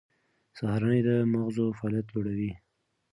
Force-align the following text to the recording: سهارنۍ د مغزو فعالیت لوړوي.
سهارنۍ 0.57 0.99
د 1.07 1.09
مغزو 1.31 1.65
فعالیت 1.77 2.07
لوړوي. 2.11 2.51